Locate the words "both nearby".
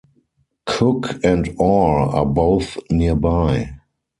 2.25-3.75